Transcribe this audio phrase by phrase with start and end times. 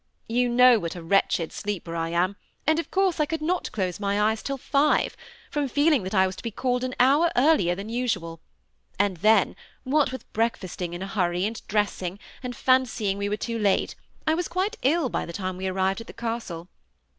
[0.27, 3.99] You know what a wretched sleeper I am, and of course I could not close
[3.99, 5.15] my eyes till five,
[5.51, 8.41] from feeling that I was to be called an hour earlier than usual;
[8.97, 13.59] and then, what with breakfasting in a hurry, and dressing, and fancying we were too
[13.59, 13.93] late,
[14.25, 16.67] I was quite ill by the time we arrived at the Castle.